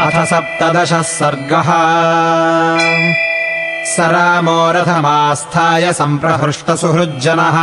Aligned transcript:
अथ 0.00 0.24
सप्तदशः 0.24 1.02
सर्गः। 1.02 1.70
स 3.84 3.96
रामो 4.00 4.72
रथमास्थाय 4.72 5.92
सम्प्रहृष्टसुहृज्जनः। 5.92 7.56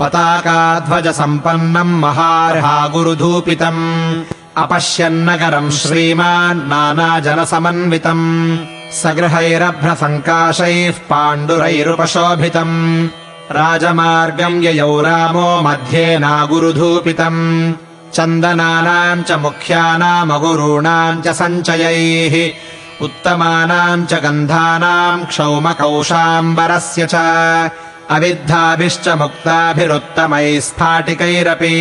पताकाध्वजसम्पन्नम् 0.00 2.00
महार्हा 2.00 2.88
गुरुधूपितम् 2.88 4.22
अपश्यन्नगरम् 4.56 5.70
श्रीमान् 5.70 6.68
नानाजनसमन्वितम्। 6.68 8.58
सगृहैरभ्रसङ्काशैः 8.92 10.92
पाण्डुरैरुपशोभितम्। 10.92 13.08
राजमार्गम् 13.50 14.64
ययौ 14.64 15.00
रामो 15.00 15.62
मध्ये 15.62 16.18
नागुरुधूपितम् 16.18 17.72
चन्दनानाम् 18.16 19.24
च 19.28 19.30
मुख्यानामगुरूणाम् 19.44 21.22
च 21.24 21.26
सञ्चयैः 21.40 22.34
उत्तमानाम् 23.04 24.06
च 24.10 24.12
गन्धानाम् 24.24 25.26
क्षौमकौशाम्बरस्य 25.30 27.02
च 27.12 27.14
अविद्धाभिश्च 28.16 29.06
मुक्ताभिरुत्तमैः 29.22 30.60
स्फाटिकैरपि 30.68 31.76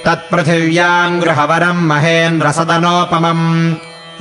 तत्पृथिव्याम् 0.06 1.20
गृहवरम् 1.22 1.88
महेन्द्रसदनोपमम्। 1.90 3.46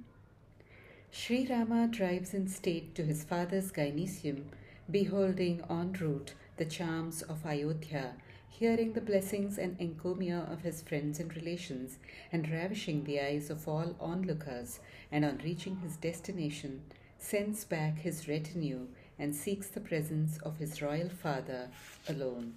Sri 1.11 1.47
Rama 1.51 1.87
drives 1.87 2.33
in 2.33 2.49
state 2.49 2.95
to 2.95 3.03
his 3.03 3.25
father's 3.25 3.71
gynaeceum, 3.71 4.45
beholding 4.91 5.61
en 5.69 5.93
route 6.01 6.33
the 6.57 6.65
charms 6.65 7.21
of 7.21 7.45
Ayodhya, 7.45 8.15
hearing 8.49 8.95
the 8.95 9.03
blessings 9.03 9.59
and 9.59 9.79
encomia 9.79 10.51
of 10.51 10.63
his 10.63 10.81
friends 10.81 11.21
and 11.21 11.37
relations, 11.37 11.99
and 12.33 12.51
ravishing 12.51 13.05
the 13.05 13.21
eyes 13.21 13.51
of 13.51 13.69
all 13.69 13.95
onlookers, 14.01 14.81
and 15.13 15.27
on 15.27 15.43
reaching 15.45 15.77
his 15.77 15.99
destination, 15.99 16.81
sends 17.25 17.65
back 17.65 17.99
his 17.99 18.29
retinue 18.29 18.87
and 19.19 19.35
seeks 19.35 19.69
the 19.69 19.81
presence 19.81 20.37
of 20.39 20.59
his 20.59 20.83
royal 20.83 21.09
father 21.09 21.71
alone. 22.09 22.55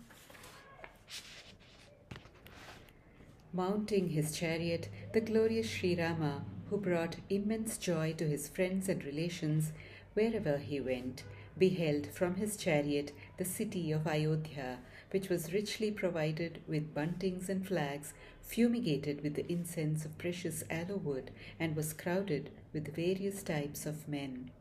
Mounting 3.53 4.09
his 4.09 4.37
chariot, 4.37 4.89
the 5.13 5.21
glorious 5.21 5.69
Sri 5.69 5.95
Rama, 5.95 6.43
who 6.69 6.77
brought 6.77 7.15
immense 7.29 7.77
joy 7.77 8.13
to 8.17 8.27
his 8.27 8.49
friends 8.49 8.89
and 8.89 9.03
relations 9.05 9.71
wherever 10.13 10.57
he 10.57 10.81
went, 10.81 11.23
beheld 11.57 12.07
from 12.07 12.35
his 12.35 12.57
chariot 12.57 13.13
the 13.37 13.45
city 13.45 13.91
of 13.91 14.05
Ayodhya, 14.05 14.79
which 15.11 15.29
was 15.29 15.53
richly 15.53 15.91
provided 15.91 16.59
with 16.67 16.93
buntings 16.93 17.49
and 17.49 17.67
flags, 17.67 18.13
fumigated 18.41 19.21
with 19.23 19.35
the 19.35 19.51
incense 19.51 20.05
of 20.05 20.17
precious 20.17 20.63
aloe 20.69 20.97
wood, 20.97 21.31
and 21.59 21.75
was 21.75 21.93
crowded 21.93 22.49
with 22.73 22.95
various 22.95 23.43
types 23.43 23.85
of 23.85 24.07
men. 24.07 24.51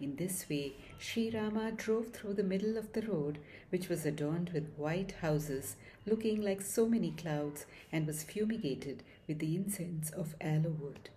In 0.00 0.16
this 0.16 0.48
way, 0.48 0.72
Sri 0.98 1.30
Rama 1.30 1.72
drove 1.72 2.08
through 2.12 2.34
the 2.34 2.42
middle 2.42 2.76
of 2.76 2.92
the 2.92 3.02
road, 3.02 3.38
which 3.70 3.88
was 3.88 4.04
adorned 4.04 4.50
with 4.50 4.74
white 4.76 5.12
houses, 5.20 5.76
looking 6.04 6.42
like 6.42 6.62
so 6.62 6.88
many 6.88 7.12
clouds, 7.12 7.64
and 7.92 8.06
was 8.06 8.24
fumigated 8.24 9.02
with 9.28 9.38
the 9.38 9.54
incense 9.54 10.10
of 10.10 10.34
aloe 10.40 10.76
wood. 10.80 11.10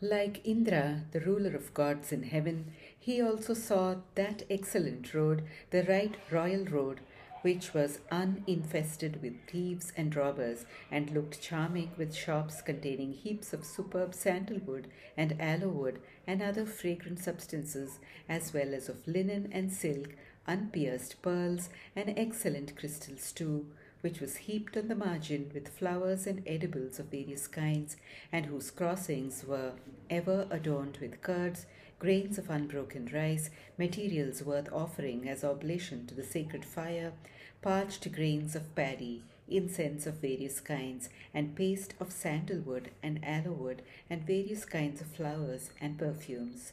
Like 0.00 0.46
Indra, 0.46 1.04
the 1.10 1.20
ruler 1.20 1.56
of 1.56 1.74
gods 1.74 2.12
in 2.12 2.22
heaven, 2.22 2.72
he 2.98 3.20
also 3.20 3.52
saw 3.52 3.96
that 4.14 4.44
excellent 4.48 5.12
road, 5.12 5.42
the 5.70 5.82
right 5.82 6.16
royal 6.30 6.64
road, 6.64 7.00
which 7.42 7.74
was 7.74 7.98
uninfested 8.10 9.20
with 9.22 9.34
thieves 9.48 9.92
and 9.96 10.14
robbers, 10.14 10.66
and 10.90 11.10
looked 11.10 11.40
charming 11.40 11.90
with 11.96 12.14
shops 12.14 12.62
containing 12.62 13.12
heaps 13.12 13.52
of 13.52 13.64
superb 13.64 14.14
sandalwood 14.14 14.86
and 15.16 15.40
aloe 15.40 15.68
wood 15.68 16.00
and 16.28 16.42
other 16.42 16.64
fragrant 16.64 17.18
substances, 17.18 17.98
as 18.28 18.54
well 18.54 18.74
as 18.74 18.88
of 18.88 19.06
linen 19.06 19.48
and 19.50 19.72
silk, 19.72 20.14
unpierced 20.46 21.20
pearls, 21.22 21.70
and 21.96 22.16
excellent 22.16 22.76
crystals 22.76 23.32
too, 23.32 23.66
which 24.00 24.20
was 24.20 24.36
heaped 24.36 24.76
on 24.76 24.88
the 24.88 24.94
margin 24.94 25.50
with 25.52 25.68
flowers 25.68 26.26
and 26.26 26.42
edibles 26.46 26.98
of 26.98 27.06
various 27.06 27.48
kinds, 27.48 27.96
and 28.32 28.46
whose 28.46 28.70
crossings 28.70 29.44
were 29.44 29.72
ever 30.08 30.46
adorned 30.50 30.98
with 30.98 31.20
curds, 31.20 31.66
grains 31.98 32.38
of 32.38 32.48
unbroken 32.48 33.10
rice, 33.12 33.50
materials 33.76 34.42
worth 34.42 34.72
offering 34.72 35.28
as 35.28 35.42
oblation 35.42 36.06
to 36.06 36.14
the 36.14 36.22
sacred 36.22 36.64
fire, 36.64 37.12
parched 37.60 38.10
grains 38.12 38.54
of 38.54 38.74
paddy, 38.76 39.24
incense 39.48 40.06
of 40.06 40.14
various 40.14 40.60
kinds, 40.60 41.08
and 41.34 41.56
paste 41.56 41.94
of 41.98 42.12
sandalwood 42.12 42.90
and 43.02 43.18
aloe 43.24 43.52
wood, 43.52 43.82
and 44.08 44.26
various 44.26 44.64
kinds 44.64 45.00
of 45.00 45.08
flowers 45.08 45.70
and 45.80 45.98
perfumes. 45.98 46.72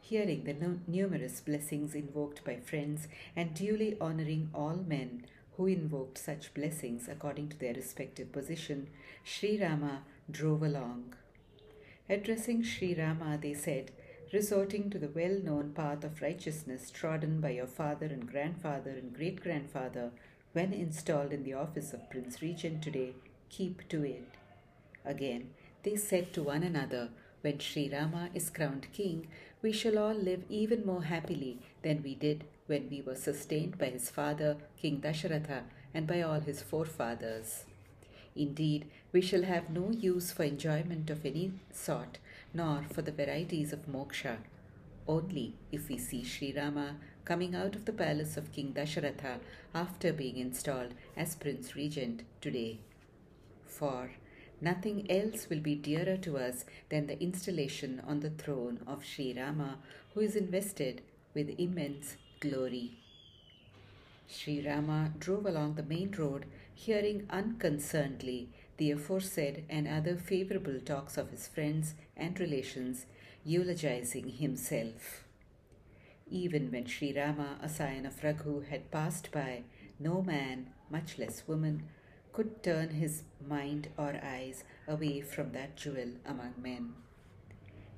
Hearing 0.00 0.44
the 0.44 0.54
no- 0.54 0.80
numerous 0.86 1.40
blessings 1.40 1.94
invoked 1.94 2.44
by 2.44 2.56
friends, 2.56 3.08
and 3.36 3.54
duly 3.54 3.96
honoring 4.00 4.50
all 4.54 4.76
men 4.76 5.26
who 5.56 5.66
invoked 5.66 6.18
such 6.18 6.54
blessings 6.54 7.08
according 7.08 7.48
to 7.48 7.58
their 7.58 7.74
respective 7.74 8.32
position, 8.32 8.88
Sri 9.22 9.62
Rama 9.62 10.02
drove 10.30 10.62
along. 10.62 11.14
Addressing 12.08 12.62
Sri 12.62 12.94
Rama, 12.94 13.38
they 13.40 13.54
said, 13.54 13.90
resorting 14.32 14.88
to 14.88 14.98
the 14.98 15.08
well 15.08 15.38
known 15.42 15.72
path 15.72 16.04
of 16.04 16.22
righteousness 16.22 16.90
trodden 16.90 17.40
by 17.40 17.50
your 17.50 17.66
father 17.66 18.06
and 18.06 18.30
grandfather 18.30 18.90
and 18.90 19.14
great 19.14 19.42
grandfather 19.42 20.10
when 20.52 20.72
installed 20.72 21.32
in 21.32 21.44
the 21.44 21.54
office 21.54 21.92
of 21.92 22.10
Prince 22.10 22.42
Regent 22.42 22.82
today, 22.82 23.14
keep 23.48 23.88
to 23.88 24.04
it. 24.04 24.28
Again, 25.04 25.50
they 25.82 25.96
said 25.96 26.32
to 26.32 26.42
one 26.42 26.62
another, 26.62 27.08
When 27.40 27.58
Sri 27.58 27.90
Rama 27.90 28.28
is 28.34 28.50
crowned 28.50 28.86
king, 28.92 29.28
we 29.62 29.72
shall 29.72 29.98
all 29.98 30.14
live 30.14 30.44
even 30.48 30.84
more 30.84 31.04
happily 31.04 31.60
than 31.82 32.02
we 32.02 32.14
did 32.14 32.44
when 32.72 32.88
we 32.88 33.02
were 33.02 33.14
sustained 33.14 33.76
by 33.76 33.90
his 33.90 34.08
father, 34.08 34.56
King 34.80 34.98
Dasharatha, 34.98 35.64
and 35.92 36.06
by 36.06 36.22
all 36.22 36.40
his 36.40 36.62
forefathers. 36.62 37.66
Indeed, 38.34 38.86
we 39.12 39.20
shall 39.20 39.42
have 39.42 39.68
no 39.68 39.90
use 39.90 40.32
for 40.32 40.44
enjoyment 40.44 41.10
of 41.10 41.26
any 41.26 41.52
sort, 41.70 42.16
nor 42.54 42.86
for 42.90 43.02
the 43.02 43.12
varieties 43.12 43.74
of 43.74 43.92
moksha, 43.92 44.38
only 45.06 45.52
if 45.70 45.90
we 45.90 45.98
see 45.98 46.24
Sri 46.24 46.54
Rama 46.56 46.96
coming 47.26 47.54
out 47.54 47.76
of 47.76 47.84
the 47.84 47.92
palace 47.92 48.38
of 48.38 48.52
King 48.52 48.72
Dasharatha 48.72 49.40
after 49.74 50.10
being 50.10 50.38
installed 50.38 50.94
as 51.14 51.34
Prince 51.34 51.76
Regent 51.76 52.22
today. 52.40 52.78
For 53.66 54.12
nothing 54.62 55.10
else 55.10 55.50
will 55.50 55.60
be 55.60 55.74
dearer 55.74 56.16
to 56.16 56.38
us 56.38 56.64
than 56.88 57.06
the 57.06 57.22
installation 57.22 58.00
on 58.06 58.20
the 58.20 58.30
throne 58.30 58.80
of 58.86 59.04
Sri 59.04 59.34
Rama, 59.38 59.76
who 60.14 60.20
is 60.20 60.36
invested 60.36 61.02
with 61.34 61.50
immense 61.58 62.16
glory. 62.42 62.98
Sri 64.26 64.66
Rama 64.66 65.12
drove 65.18 65.46
along 65.46 65.74
the 65.74 65.90
main 65.94 66.10
road, 66.18 66.46
hearing 66.74 67.26
unconcernedly 67.30 68.48
the 68.78 68.90
aforesaid 68.90 69.64
and 69.70 69.86
other 69.86 70.16
favorable 70.16 70.80
talks 70.84 71.16
of 71.16 71.30
his 71.30 71.46
friends 71.46 71.94
and 72.16 72.40
relations, 72.40 73.06
eulogizing 73.44 74.28
himself. 74.28 75.24
Even 76.28 76.70
when 76.72 76.86
Sri 76.86 77.16
Rama, 77.16 77.58
a 77.62 77.68
scion 77.68 78.06
of 78.06 78.24
Raghu, 78.24 78.62
had 78.62 78.90
passed 78.90 79.30
by, 79.30 79.62
no 80.00 80.22
man, 80.22 80.70
much 80.90 81.18
less 81.18 81.46
woman, 81.46 81.84
could 82.32 82.62
turn 82.62 82.88
his 82.90 83.22
mind 83.46 83.88
or 83.96 84.18
eyes 84.24 84.64
away 84.88 85.20
from 85.20 85.52
that 85.52 85.76
jewel 85.76 86.12
among 86.24 86.54
men. 86.60 86.94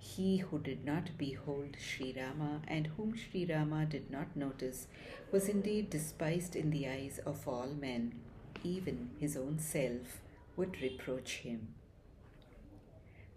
He 0.07 0.37
who 0.37 0.59
did 0.59 0.85
not 0.85 1.17
behold 1.17 1.77
Sri 1.81 2.15
Rama 2.17 2.61
and 2.69 2.89
whom 2.89 3.17
Sri 3.17 3.47
Rama 3.47 3.87
did 3.87 4.11
not 4.11 4.37
notice 4.37 4.87
was 5.33 5.49
indeed 5.49 5.89
despised 5.89 6.55
in 6.55 6.71
the 6.71 6.87
eyes 6.87 7.19
of 7.25 7.49
all 7.49 7.69
men, 7.69 8.13
even 8.63 9.11
his 9.19 9.35
own 9.35 9.59
self 9.59 10.21
would 10.57 10.81
reproach 10.83 11.39
him. 11.39 11.69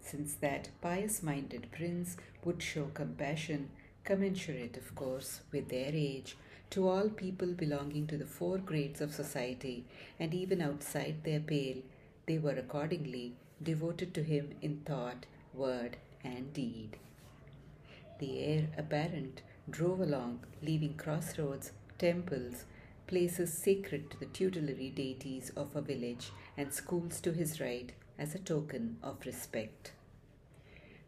Since 0.00 0.34
that 0.34 0.68
pious 0.82 1.22
minded 1.22 1.72
prince 1.72 2.16
would 2.44 2.62
show 2.62 2.90
compassion, 2.92 3.70
commensurate, 4.04 4.76
of 4.76 4.94
course, 4.94 5.40
with 5.50 5.70
their 5.70 5.90
age, 5.92 6.36
to 6.70 6.86
all 6.86 7.08
people 7.08 7.54
belonging 7.54 8.06
to 8.08 8.18
the 8.18 8.26
four 8.26 8.58
grades 8.58 9.00
of 9.00 9.14
society, 9.14 9.86
and 10.20 10.34
even 10.34 10.60
outside 10.60 11.24
their 11.24 11.40
pale, 11.40 11.82
they 12.26 12.38
were 12.38 12.58
accordingly 12.58 13.34
devoted 13.62 14.12
to 14.14 14.22
him 14.22 14.54
in 14.60 14.80
thought, 14.80 15.26
word, 15.54 15.96
and 16.24 16.52
deed. 16.52 16.96
The 18.18 18.40
heir 18.40 18.68
apparent 18.76 19.42
drove 19.70 20.00
along, 20.00 20.44
leaving 20.62 20.94
crossroads, 20.94 21.72
temples, 21.98 22.64
places 23.06 23.52
sacred 23.52 24.10
to 24.10 24.18
the 24.18 24.26
tutelary 24.26 24.90
deities 24.90 25.50
of 25.56 25.74
a 25.74 25.80
village, 25.80 26.30
and 26.56 26.72
schools 26.72 27.20
to 27.20 27.32
his 27.32 27.60
right 27.60 27.92
as 28.18 28.34
a 28.34 28.38
token 28.38 28.96
of 29.02 29.24
respect. 29.24 29.92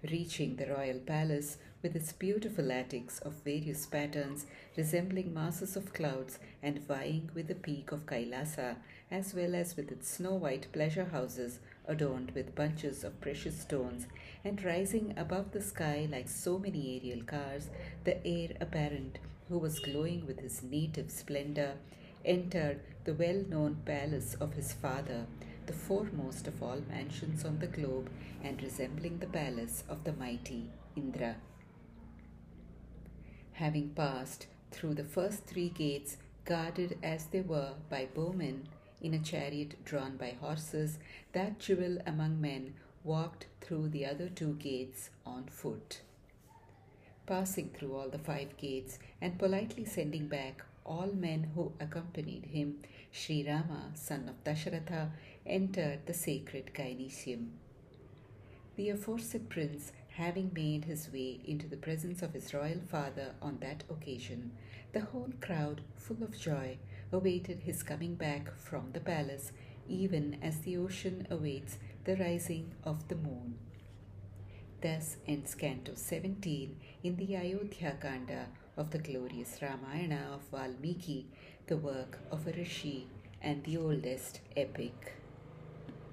Reaching 0.02 0.56
the 0.56 0.66
royal 0.66 0.98
palace 0.98 1.58
with 1.82 1.96
its 1.96 2.12
beautiful 2.12 2.70
attics 2.72 3.18
of 3.20 3.34
various 3.44 3.86
patterns 3.86 4.46
resembling 4.76 5.34
masses 5.34 5.76
of 5.76 5.92
clouds 5.92 6.38
and 6.62 6.86
vying 6.86 7.30
with 7.34 7.48
the 7.48 7.54
peak 7.54 7.92
of 7.92 8.06
Kailasa, 8.06 8.76
as 9.10 9.34
well 9.34 9.54
as 9.54 9.76
with 9.76 9.90
its 9.90 10.08
snow 10.08 10.34
white 10.34 10.68
pleasure 10.72 11.06
houses 11.06 11.58
adorned 11.90 12.30
with 12.30 12.54
bunches 12.54 13.04
of 13.04 13.20
precious 13.20 13.60
stones, 13.60 14.06
and 14.44 14.64
rising 14.64 15.12
above 15.16 15.50
the 15.50 15.60
sky 15.60 16.08
like 16.10 16.28
so 16.28 16.58
many 16.58 16.96
aerial 16.96 17.24
cars, 17.24 17.68
the 18.04 18.24
heir 18.26 18.50
apparent, 18.60 19.18
who 19.48 19.58
was 19.58 19.80
glowing 19.80 20.26
with 20.26 20.40
his 20.40 20.62
native 20.62 21.10
splendor, 21.10 21.74
entered 22.24 22.80
the 23.04 23.12
well 23.14 23.42
known 23.48 23.76
palace 23.84 24.34
of 24.40 24.54
his 24.54 24.72
father, 24.72 25.26
the 25.66 25.72
foremost 25.72 26.46
of 26.46 26.62
all 26.62 26.80
mansions 26.88 27.44
on 27.44 27.58
the 27.58 27.66
globe, 27.66 28.08
and 28.42 28.62
resembling 28.62 29.18
the 29.18 29.26
palace 29.26 29.84
of 29.88 30.04
the 30.04 30.12
mighty 30.12 30.70
Indra. 30.96 31.36
Having 33.52 33.90
passed 33.90 34.46
through 34.70 34.94
the 34.94 35.04
first 35.04 35.44
three 35.44 35.68
gates, 35.68 36.16
guarded 36.44 36.98
as 37.02 37.26
they 37.26 37.40
were 37.40 37.74
by 37.88 38.06
bowmen 38.14 38.66
in 39.00 39.14
a 39.14 39.18
chariot 39.18 39.84
drawn 39.84 40.16
by 40.16 40.36
horses, 40.40 40.98
that 41.32 41.58
jewel 41.58 41.98
among 42.06 42.40
men 42.40 42.74
walked 43.02 43.46
through 43.60 43.88
the 43.88 44.04
other 44.04 44.28
two 44.28 44.54
gates 44.54 45.10
on 45.24 45.44
foot. 45.44 46.00
Passing 47.26 47.70
through 47.70 47.94
all 47.94 48.08
the 48.08 48.18
five 48.18 48.56
gates 48.56 48.98
and 49.20 49.38
politely 49.38 49.84
sending 49.84 50.26
back 50.26 50.64
all 50.84 51.12
men 51.12 51.50
who 51.54 51.72
accompanied 51.80 52.46
him, 52.46 52.78
Sri 53.12 53.46
Rama, 53.46 53.90
son 53.94 54.28
of 54.28 54.42
Dasharatha, 54.44 55.10
entered 55.46 56.00
the 56.06 56.14
sacred 56.14 56.72
gynaeceum. 56.74 57.48
The 58.76 58.90
aforesaid 58.90 59.48
prince, 59.48 59.92
having 60.08 60.50
made 60.54 60.84
his 60.84 61.10
way 61.12 61.40
into 61.44 61.66
the 61.68 61.76
presence 61.76 62.22
of 62.22 62.32
his 62.32 62.52
royal 62.52 62.80
father 62.90 63.34
on 63.40 63.58
that 63.60 63.84
occasion, 63.90 64.52
the 64.92 65.00
whole 65.00 65.32
crowd, 65.40 65.82
full 65.96 66.22
of 66.22 66.38
joy, 66.38 66.78
awaited 67.12 67.60
his 67.60 67.82
coming 67.82 68.14
back 68.14 68.56
from 68.56 68.90
the 68.92 69.00
palace, 69.00 69.52
even 69.88 70.38
as 70.42 70.60
the 70.60 70.76
ocean 70.76 71.26
awaits 71.30 71.78
the 72.04 72.16
rising 72.16 72.72
of 72.84 73.08
the 73.08 73.16
moon. 73.16 73.58
Thus 74.80 75.16
ends 75.26 75.54
Canto 75.54 75.92
17 75.94 76.76
in 77.02 77.16
the 77.16 77.36
Ayodhya 77.36 77.96
Kanda 78.00 78.46
of 78.76 78.90
the 78.90 78.98
glorious 78.98 79.58
Ramayana 79.60 80.30
of 80.32 80.42
Valmiki, 80.50 81.26
the 81.66 81.76
work 81.76 82.18
of 82.30 82.46
a 82.46 82.52
rishi 82.52 83.06
and 83.42 83.62
the 83.64 83.76
oldest 83.76 84.40
epic. 84.56 85.19